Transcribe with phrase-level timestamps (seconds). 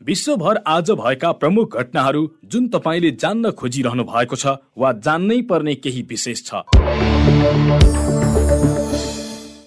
[0.00, 6.02] विश्वभर आज भएका प्रमुख घटनाहरू जुन तपाईँले जान्न खोजिरहनु भएको छ वा जान्नै पर्ने केही
[6.08, 6.62] विशेष छ।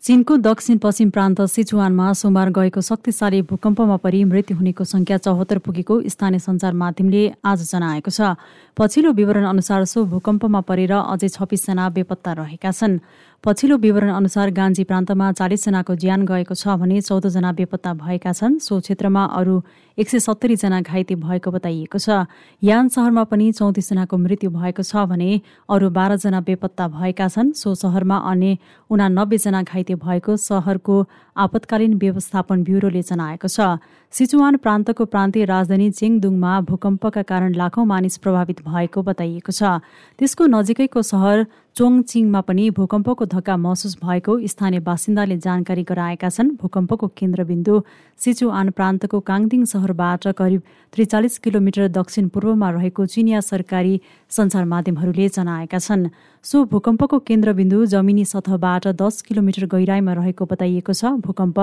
[0.01, 6.01] चीनको दक्षिण पश्चिम प्रान्त सिचुवानमा सोमबार गएको शक्तिशाली भूकम्पमा परि मृत्यु हुनेको संख्या चौहत्तर पुगेको
[6.09, 8.33] स्थानीय सञ्चार माध्यमले आज जनाएको छ।
[8.77, 12.99] पछिल्लो विवरण अनुसार सो भूकम्पमा परेर अझै छब्बिसजना बेपत्ता रहेका छन्।
[13.43, 18.79] पछिल्लो विवरण अनुसार गान्जी प्रान्तमा चालिसजनाको ज्यान गएको छ भने चौधजना बेपत्ता भएका छन्। सो
[18.79, 19.55] क्षेत्रमा अरू
[19.97, 22.29] एक सय सत्तरीजना घाइते भएको बताइएको छ।
[22.61, 25.41] यान सहरमा पनि चौतिसजनाको मृत्यु भएको छ भने
[25.73, 28.57] अरू बाह्रजना बेपत्ता भएका छन्। सो सहरमा अन्य
[28.93, 30.95] उनानब्बेजना घाइते भएको सहरको
[31.33, 33.81] आपतकालीन व्यवस्थापन ब्युरोले जनाएको छ।
[34.13, 39.79] सिचुवान प्रान्तको प्रान्तीय राजधानी चेङदुङमा भूकम्पका कारण लाखौं मानिस प्रभावित भएको बताइएको छ।
[40.19, 41.45] त्यसको नजिकैको सहर
[41.75, 47.75] चोङचिङमा पनि भूकम्पको धक्का महसुस भएको स्थानीय बासिन्दाले जानकारी गराएका छन्। भूकम्पको केन्द्रबिन्दु
[48.19, 50.61] सिचुआन प्रान्तको काङदिङ सहरबाट करिब
[50.93, 53.95] त्रिचालिस किलोमिटर दक्षिण पूर्वमा रहेको चिनिया सरकारी
[54.27, 56.11] सञ्चार माध्यमहरूले जनाएका छन्।
[56.45, 61.59] सो भूकम्पको केन्द्रबिन्दु जमिनी सतहबाट दस किलोमिटर गहिराईमा रहेको बताइएको छ। भूकम्प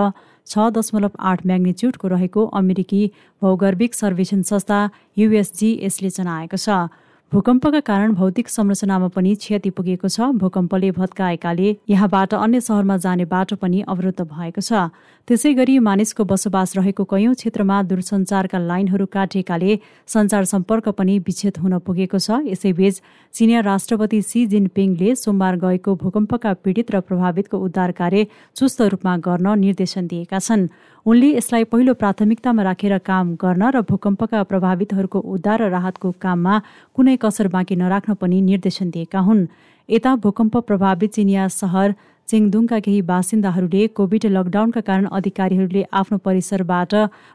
[0.47, 3.01] छ दशमलव आठ म्याग्निच्युडको रहेको अमेरिकी
[3.43, 4.79] भौगर्भिक सर्वेक्षण संस्था
[5.19, 6.79] युएसजिएसले जनाएको छ।
[7.33, 13.57] भूकम्पका कारण भौतिक संरचनामा पनि क्षति पुगेको छ। भूकम्पले भत्काएकाले यहाँबाट अन्य सहरमा जाने बाटो
[13.59, 14.87] पनि अवरुद्ध भएको छ।
[15.29, 19.75] त्यसै गरी मानिसको बसोबास रहेको कैयौं क्षेत्रमा दूरसञ्चारका लाइनहरू काटिएकाले
[20.09, 23.01] सञ्चार सम्पर्क पनि विच्छेद हुन पुगेको छ। यसैबीच
[23.35, 29.59] चिनिया राष्ट्रपति सी जिनपिङले सोमबार गएको भूकम्पका पीडित र प्रभावितको उद्धार कार्य चुस्त रूपमा गर्न
[29.61, 30.69] निर्देशन दिएका छन्।
[31.07, 36.61] उनले यसलाई पहिलो प्राथमिकतामा राखेर काम गर्न र भूकम्पका प्रभावितहरूको उद्धार र राहतको काममा
[36.97, 39.49] कुनै कसर बाँकी नराख्न पनि निर्देशन दिएका हुन्।
[39.89, 41.95] यता भूकम्प प्रभावित चिनिया सहर
[42.29, 46.93] चेङदुङका केही बासिन्दाहरूले कोभिड लकडाउनका कारण अधिकारीहरूले आफ्नो परिसरबाट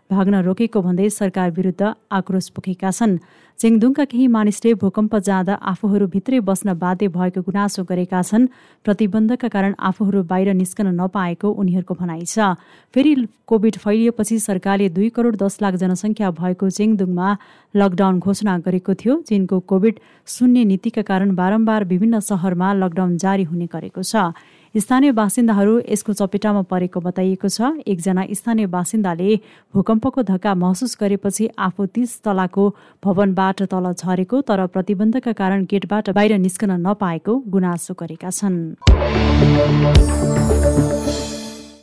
[0.09, 1.81] भाग्न रोकेको भन्दै सरकार विरुद्ध
[2.17, 3.17] आक्रोश पुगेका छन्।
[3.59, 8.47] चेङदुङका केही मानिसले भूकम्प जाँदा आफूहरू भित्रै बस्न बाध्य भएको गुनासो गरेका छन्।
[8.85, 12.53] प्रतिबन्धका कारण आफूहरू बाहिर निस्कन नपाएको उनीहरूको भनाइ छ।
[12.93, 13.13] फेरि
[13.49, 17.29] कोभिड फैलिएपछि सरकारले दुई करोड दस लाख जनसङ्ख्या भएको चेङदुङमा
[17.73, 19.95] लकडाउन घोषणा गरेको थियो चीनको कोभिड
[20.27, 24.29] शून्य नीतिका कारण बारम्बार विभिन्न सहरमा लकडाउन जारी हुने गरेको छ।
[24.75, 29.35] स्थानीय बासिन्दाहरू यसको चपेटामा परेको बताइएको छ। एकजना स्थानीय बासिन्दाले
[29.73, 32.63] भूकम्पको धक्का महसुस गरेपछि आफू तीस तलाको
[33.03, 38.57] भवनबाट तल झरेको तर प्रतिबन्धका कारण गेटबाट बाहिर निस्कन नपाएको गुनासो गरेका छन्।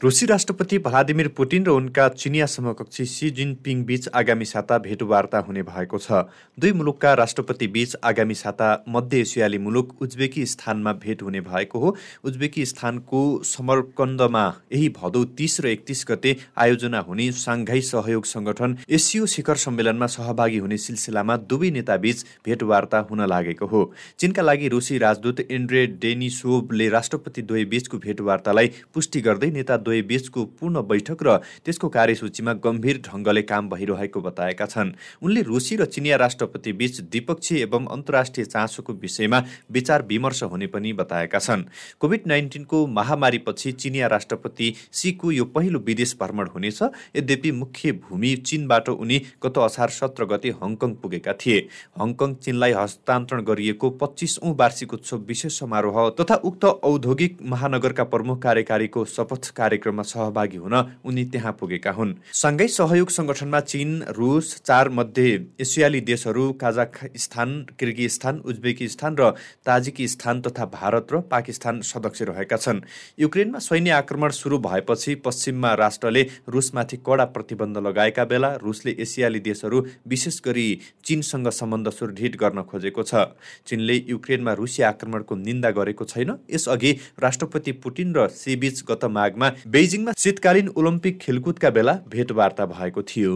[0.02, 5.62] रुसी राष्ट्रपति भ्लादिमिर पुटिन र उनका चिनिया समकक्षी सी जिनपिङ बीच आगामी साता भेटवार्ता हुने
[5.62, 6.20] भएको छ।
[6.58, 11.94] दुई मुलुकका राष्ट्रपति बीच आगामी साता मध्य एसियाली मुलुक उज्बेकिस्तानमा भेट हुने भएको हो।
[12.24, 19.56] उज्बेकिस्तानको समरकन्दमा यही भदौ तिस र एकतिस गते आयोजना हुने साङ्घाई सहयोग संगठन एसियो शिखर
[19.58, 23.84] सम्मेलनमा सहभागी हुने सिलसिलामा दुवै नेताबीच भेटवार्ता हुन लागेको हो।
[24.18, 30.44] चीनका लागि रुसी राजदूत इन्ड्रे डेनिसोभले राष्ट्रपति द्वय बीचको भेटवार्तालाई पुष्टि गर्दै नेता दुवै बीचको
[30.54, 31.36] पूर्ण बैठक र
[31.66, 37.62] त्यसको कार्यसूचीमा गम्भीर ढङ्गले काम भइरहेको बताएका छन्। उनले रुसी र चिनिया राष्ट्रपति बीच द्विपक्षीय
[37.62, 41.64] एवं अन्तर्राष्ट्रिय चासोको विषयमा विचार विमर्श हुने पनि बताएका छन्।
[42.00, 46.82] कोभिड नाइन्टिनको महामारीपछि चिनिया राष्ट्रपति सीको यो पहिलो विदेश भ्रमण हुनेछ।
[47.16, 51.58] यद्यपि मुख्य भूमि चीनबाट उनी गत असार सत्र गते हङकङ पुगेका थिए।
[51.98, 59.04] हङकङ चीनलाई हस्तान्तरण गरिएको पच्चिसौँ वार्षिक उत्सव विशेष समारोह तथा उक्त औद्योगिक महानगरका प्रमुख कार्यकारीको
[59.06, 60.74] शपथ कार्य कार्यक्रममा सहभागी हुन
[61.04, 65.28] उनी त्यहाँ पुगेका हुन्। सँगै सहयोग सङ्गठनमा चीन रुस चार मध्ये
[65.60, 67.50] एसियाली देशहरू काजाखस्तान
[67.80, 69.30] किर्गिस्तान उज्बेकिस्तान र
[69.66, 72.80] ताजिकिस्तान तथा भारत र पाकिस्तान सदस्य रहेका छन्।
[73.18, 79.84] युक्रेनमा सैन्य आक्रमण सुरु भएपछि पश्चिममा राष्ट्रले रुसमाथि कडा प्रतिबन्ध लगाएका बेला रुसले एसियाली देशहरू
[80.06, 80.68] विशेष गरी
[81.04, 83.32] चीनसँग सम्बन्ध सुदृढ गर्न खोजेको छ।
[83.66, 86.92] चीनले युक्रेनमा रुसी आक्रमणको निन्दा गरेको छैन। यसअघि
[87.22, 93.34] राष्ट्रपति पुटिन र सीबीच गत माघमा बेजिङमा शीतकालीन ओलम्पिक खेलकुदका बेला भेटवार्ता भएको थियो।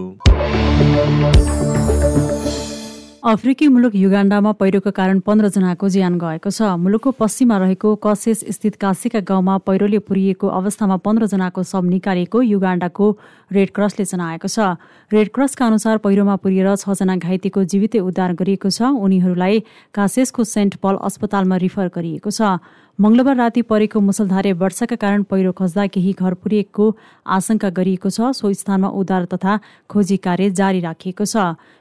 [3.24, 9.20] अफ्रिकी मुलुक युगाण्डामा पहिरोको कारण पन्ध्रजनाको ज्यान गएको छ। मुलुकको पश्चिममा रहेको कसेस स्थित काशीका
[9.30, 13.06] गाउँमा पहिरोले पुरिएको अवस्थामा पन्ध्रजनाको शव निकालेको युगाण्डाको
[13.50, 14.76] रेड क्रसले जनाएको छ।
[15.10, 19.62] रेड क्रसका अनुसार पहिरोमा पुरिएर छजना घाइतेको जीवितै उद्धार गरिएको छ। उनीहरूलाई
[19.94, 22.60] कासेसको सेन्ट पल अस्पतालमा रिफर गरिएको छ।
[22.98, 26.84] मंगलबार राति परेको मुसलधारे वर्षाका कारण पहिरो खस्दा केही घर पुरिएको
[27.26, 29.58] आशंका गरिएको छ। सो स्थानमा उद्धार तथा
[29.90, 31.36] खोजी कार्य जारी राखिएको छ।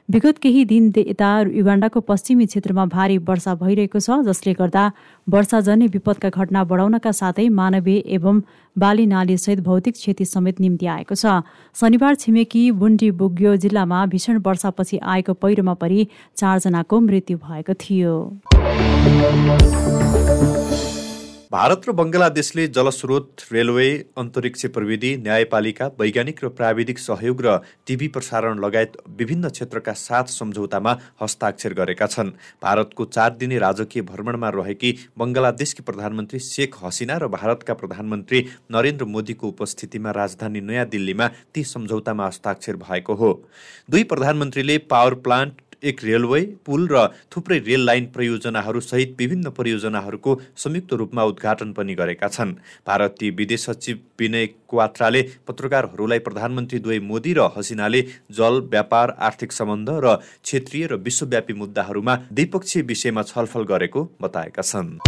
[0.08, 4.84] विगत केही दिन यता युगाण्डाको पश्चिमी क्षेत्रमा भारी वर्षा भइरहेको छ जसले गर्दा
[5.26, 8.42] वर्षाजन्य विपदका घटना बढाउनका साथै मानवीय एवं
[8.76, 9.06] बाली
[9.38, 15.32] सहित भौतिक क्षति समेत निम्ति आएको छ। शनिबार छिमेकी बुन्डी बुग्यो जिल्लामा भीषण वर्षापछि आएको
[15.36, 16.06] पहिरोमा परि
[16.36, 18.14] चारजनाको मृत्यु भएको थियो।
[21.54, 23.86] भारत र बङ्गलादेशले जलस्रोत रेलवे
[24.18, 27.52] अन्तरिक्ष प्रविधि न्यायपालिका वैज्ञानिक र प्राविधिक सहयोग र
[27.86, 30.92] टिभी प्रसारण लगायत विभिन्न क्षेत्रका सात सम्झौतामा
[31.22, 37.74] हस्ताक्षर गरेका छन्। भारतको चार दिने राजकीय भ्रमणमा रहेकी बङ्गलादेशकी प्रधानमन्त्री शेख हसिना र भारतका
[37.78, 38.40] प्रधानमन्त्री
[38.74, 43.30] नरेन्द्र मोदीको उपस्थितिमा राजधानी नयाँ दिल्लीमा ती सम्झौतामा हस्ताक्षर भएको हो।
[43.90, 50.40] दुई प्रधानमन्त्रीले पावर प्लान्ट एक रेलवे पुल र थुप्रै रेल लाइन परियोजनाहरू सहित विभिन्न परियोजनाहरूको
[50.56, 52.54] संयुक्त रूपमा उद्घाटन पनि गरेका छन्।
[52.86, 58.02] भारतीय विदेश सचिव विनय क्वात्राले पत्रकारहरूलाई प्रधानमन्त्री दुवै मोदी र हसिनाले
[58.32, 64.98] जल व्यापार आर्थिक सम्बन्ध र क्षेत्रीय र विश्वव्यापी मुद्दाहरूमा द्विपक्षीय विषयमा छलफल गरेको बताएका छन्।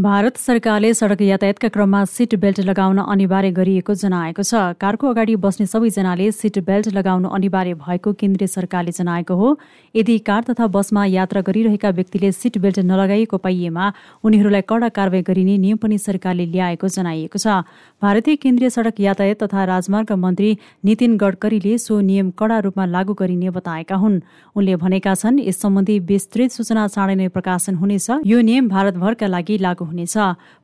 [0.00, 5.66] भारत सरकारले सडक यातायातका क्रममा सिट बेल्ट लगाउन अनिवार्य गरिएको जनाएको छ। कारको अगाडि बस्ने
[5.66, 9.48] सबैजनाले सिट बेल्ट लगाउनु अनिवार्य भएको केन्द्रीय सरकारले जनाएको हो।
[9.94, 13.92] यदि कार तथा बसमा यात्रा गरिरहेका व्यक्तिले सिट बेल्ट नलगाइएको पाइएमा
[14.24, 17.60] उनीहरूलाई कडा कारवाही गरिने नियम पनि सरकारले ल्याएको जनाइएको छ।
[18.00, 23.50] भारतीय केन्द्रीय सडक यातायात तथा राजमार्ग मन्त्री नितिन गडकरीले सो नियम कडा रूपमा लागू गरिने
[23.52, 24.20] बताएका हुन्।
[24.56, 29.58] उनले भनेका छन् यस सम्बन्धी विस्तृत सूचना चाँडै नै प्रकाशन हुनेछ। यो नियम भारतभरका लागि
[29.60, 30.16] लागू हुनेछ।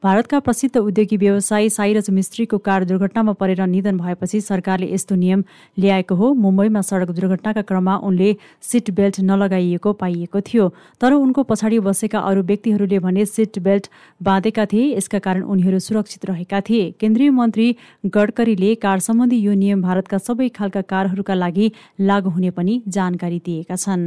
[0.02, 5.44] भारतका प्रसिद्ध उद्योगी व्यवसायी साइरज मिस्त्रीको कार दुर्घटनामा परेर निधन भएपछि सरकारले यस्तो नियम
[5.76, 8.31] ल्याएको हो। मुम्बईमा सडक दुर्घटनाका क्रममा उनले
[8.62, 10.69] सिट बेल्ट नलगाइएको पाइएको थियो।
[11.00, 13.87] तर उनको पछाडि बसेका अरू व्यक्तिहरूले भने सिट बेल्ट
[14.20, 17.69] बाँधेका थिए। यसका कारण उनीहरू सुरक्षित रहेका थिए। केन्द्रीय मन्त्री
[18.06, 21.67] गडकरीले कार सम्बन्धी यो नियम भारतका सबै खालका कारहरूका लागि
[22.02, 24.05] लागू हुने पनि जानकारी दिएका छन्।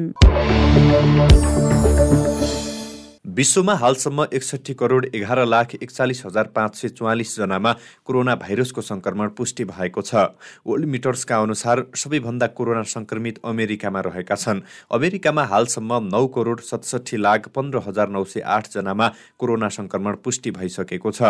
[3.30, 7.72] विश्वमा हालसम्म एकसठी करोड एघार लाख एकचालिस हजार पाँच सय चौवालिसजनामा
[8.06, 10.16] कोरोना भाइरसको सङ्क्रमण पुष्टि भएको छ।
[10.66, 14.62] वर्ल्ड मिटर्सका अनुसार सबैभन्दा कोरोना सङ्क्रमित अमेरिकामा रहेका छन्।
[14.92, 21.12] अमेरिकामा हालसम्म नौ करोड सतसठी लाख पन्ध्र हजार नौ सय आठजनामा कोरोना सङ्क्रमण पुष्टि भइसकेको
[21.12, 21.22] छ।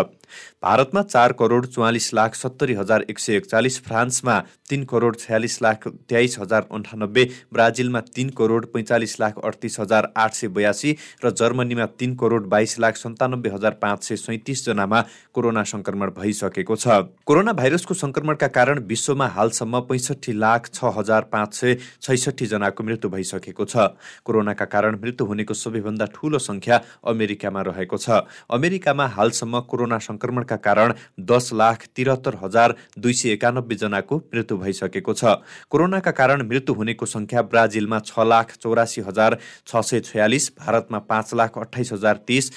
[0.63, 5.87] भारतमा चार करोड चौवालिस लाख सत्तरी हजार एक सय एकचालिस फ्रान्समा तिन करोड छयालिस लाख
[6.07, 11.85] तेइस हजार अन्ठानब्बे ब्राजिलमा तिन करोड पैँचालिस लाख अडतिस हजार आठ सय बयासी र जर्मनीमा
[11.95, 15.01] तिन करोड बाइस लाख सन्तानब्बे हजार पाँच सय सैतिसजनामा
[15.33, 16.87] कोरोना सङ्क्रमण भइसकेको छ।
[17.25, 23.09] कोरोना भाइरसको सङ्क्रमणका कारण विश्वमा हालसम्म पैँसठी लाख छ हजार पाँच सय छैसठी जनाको मृत्यु
[23.09, 23.89] भइसकेको छ।
[24.25, 30.93] कोरोनाका कारण मृत्यु हुनेको सबैभन्दा ठूलो सङ्ख्या अमेरिकामा रहेको छ। अमेरिकामा हालसम्म कोरोना सङ्क्रमणका कारण
[31.29, 35.39] दस लाख त्रिहत्तर हजार दुई सय एकानब्बे जनाको मृत्यु भइसकेको छ।
[35.69, 39.37] कोरोनाका कारण मृत्यु हुनेको सङ्ख्या ब्राजिलमा छ लाख चौरासी हजार
[39.67, 42.51] छ सय छयालिस भारतमा पाँच लाख अठाइस हजार तिस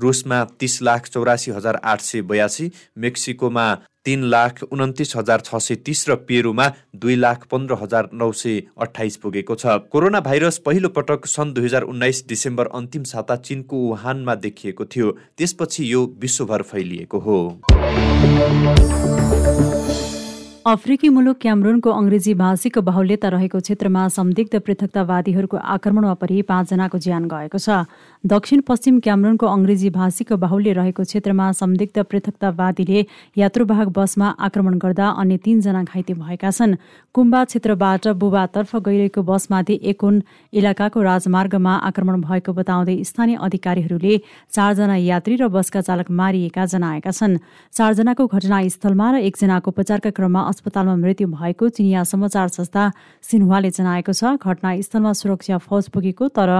[0.00, 3.64] रुसमा तिस लाख चौरासी हजार आठ सय बयासी मेक्सिकोमा
[4.04, 8.62] तिन लाख उन्तिस हजार छ सय तिस र पेरुमा दुई लाख पन्ध्र हजार नौ सय
[8.80, 13.76] अठाइस पुगेको छ। कोरोना भाइरस पहिलो पटक सन् दुई हजार उन्नाइस डिसेम्बर अन्तिम साता चिनको
[13.78, 17.38] वुहानमा देखिएको थियो। त्यसपछि यो विश्वभर फैलिएको हो।
[20.62, 27.58] अफ्रिकी मुलुक क्यामरुनको अङ्ग्रेजी भाषीको बाहुल्यता रहेको क्षेत्रमा संदिग्ध पृथकतावादीहरूको आक्रमणमा परि पाँचजनाको ज्यान गएको
[27.58, 27.82] छ।
[28.24, 33.00] दक्षिण पश्चिम क्यामरुनको अङ्ग्रेजी भाषीको बाहुल्य रहेको क्षेत्रमा संदिग्ध पृथकतावादीले
[33.36, 36.78] यात्रुवाहक बसमा आक्रमण गर्दा अन्य तीनजना घाइते भएका छन्।
[37.10, 40.22] कुम्बा क्षेत्रबाट बुबातर्फ गइरहेको बसमाथि एकुन
[40.54, 44.14] इलाकाको राजमार्गमा आक्रमण भएको बताउँदै स्थानीय अधिकारीहरूले
[44.54, 47.36] चारजना यात्री र बसका चालक मारिएका जनाएका छन्।
[47.74, 52.82] चारजनाको घटनास्थलमा र एकजनाको उपचारका क्रममा अस्पतालमा मृत्यु भएको चिनिया समाचार संस्था
[53.24, 56.50] सिन्हुवाले जनाएको छ। घटनास्थलमा सुरक्षा फौज पुगेको तर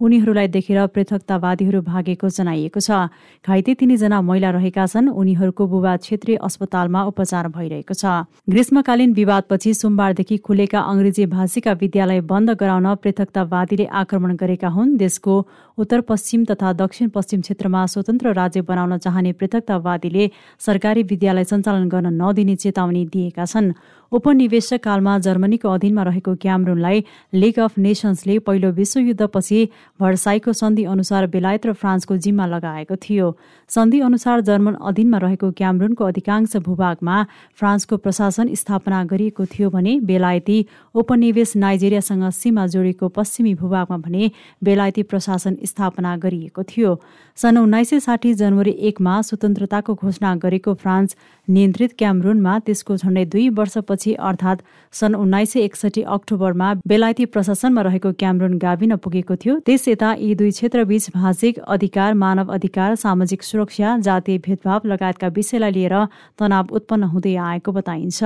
[0.00, 3.12] उनीहरूलाई देखेर पृथकतावादीहरू भागेको जनाइएको छ।
[3.44, 8.04] घाइते तिनजना महिला रहेका छन्। उनीहरूको बुबा क्षेत्रीय अस्पतालमा उपचार भइरहेको छ।
[8.48, 15.34] ग्रीष्मकालीन विवादपछि सोमबारदेखि खुलेका अङ्ग्रेजी भाषीका विद्यालय बन्द गराउन पृथकतावादीले आक्रमण गरेका हुन्। देशको
[15.78, 22.08] उत्तर पश्चिम तथा दक्षिण पश्चिम क्षेत्रमा स्वतन्त्र राज्य बनाउन चाहने पृथकतावादीले सरकारी विद्यालय सञ्चालन गर्न
[22.20, 23.72] नदिने चेतावनी दिएका छन्।
[24.12, 27.04] उपनिवेशक कालमा जर्मनीको अधीनमा रहेको क्यामरुनलाई
[27.34, 29.60] लिग अफ नेसन्सले पहिलो विश्वयुद्धपछि
[30.00, 33.28] भर्साईको सन्धि अनुसार बेलायत र फ्रान्सको जिम्मा लगाएको थियो।
[33.70, 37.16] सन्धि अनुसार जर्मन अधीनमा रहेको क्यामरुनको अधिकांश भूभागमा
[37.56, 40.58] फ्रान्सको प्रशासन स्थापना गरिएको थियो भने बेलायती
[40.94, 44.30] उपनिवेश नाइजेरियासँग सीमा जोडेको पश्चिमी भूभागमा भने
[44.62, 46.90] बेलायती प्रशासन स्थापना गरिएको थियो।
[47.38, 51.16] सन् उन्नाइस सय साठी जनवरी एकमा स्वतन्त्रताको घोषणा गरेको फ्रान्स
[51.48, 58.12] नियन्त्रित क्यामरुनमा त्यसको झण्डै दुई वर्षपछि अर्थात् सन् उन्नाइस सय एकसठी अक्टोबरमा बेलायती प्रशासनमा रहेको
[58.12, 63.96] क्यामरुन गाविन पुगेको थियो। त्यस यता यी दुई क्षेत्रबीच भाषिक अधिकार मानव अधिकार सामाजिक सुरक्षा
[63.98, 65.94] जातीय भेदभाव लगायतका विषयलाई लिएर
[66.38, 68.20] तनाव उत्पन्न हुँदै आएको बताइन्छ।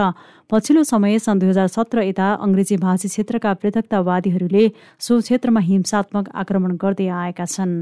[0.51, 4.65] पछिल्लो समय सन् दुई हजार सत्र यता अङ्ग्रेजी भाषी क्षेत्रका पृथकतावादीहरूले
[5.01, 7.75] सो क्षेत्रमा हिंसात्मक आक्रमण गर्दै आएका छन्।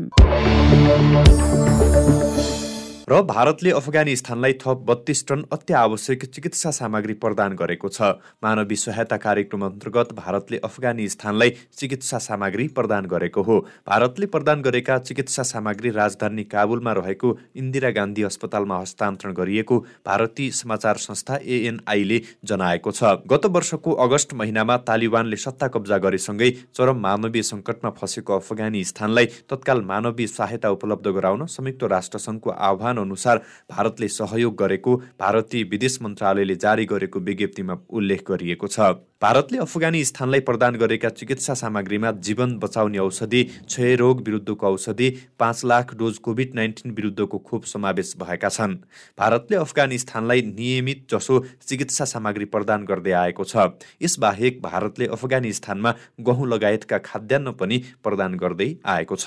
[3.08, 8.00] र भारतले अफगानिस्तानलाई थप बत्तीस टन अत्यावश्यक चिकित्सा सामग्री प्रदान गरेको छ।
[8.40, 15.42] मानवीय सहायता कार्यक्रम अन्तर्गत भारतले अफगानिस्तानलाई चिकित्सा सामग्री प्रदान गरेको हो। भारतले प्रदान गरेका चिकित्सा
[15.44, 23.12] सामग्री राजधानी काबुलमा रहेको इन्दिरा गान्धी अस्पतालमा हस्तान्तरण गरिएको भारतीय समाचार संस्था एएनआईले जनाएको छ।
[23.28, 30.26] गत वर्षको अगस्त महिनामा तालिबानले सत्ता कब्जा गरेसँगै चरम मानवीय सङ्कटमा फँसेको अफगानिस्तानलाई तत्काल मानवीय
[30.30, 37.20] सहायता उपलब्ध गराउन संयुक्त राष्ट्रसङ्घको आह्वान अनुसार भारतले सहयोग गरेको भारतीय विदेश मन्त्रालयले जारी गरेको
[37.20, 38.80] विज्ञप्तिमा उल्लेख गरिएको छ।
[39.22, 45.08] भारतले अफगानिस्तानलाई प्रदान गरेका चिकित्सा सामग्रीमा जीवन बचाउने औषधि क्षयरोग विरुद्धको औषधि
[45.38, 48.74] पाँच लाख डोज कोभिड नाइन्टिन विरुद्धको खोप समावेश भएका छन्।
[49.18, 53.56] भारतले अफगानिस्तानलाई नियमित जसो चिकित्सा सामग्री प्रदान गर्दै आएको छ।
[54.02, 59.26] यसबाहेक भारतले अफगानिस्तानमा गहुँ लगायतका खाद्यान्न पनि प्रदान गर्दै आएको छ।